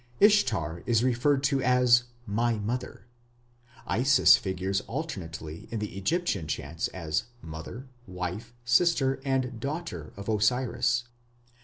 [0.19, 3.05] Ishtar is referred to as "my mother".
[3.85, 11.03] Isis figures alternately in the Egyptian chants as mother, wife, sister, and daughter of Osiris.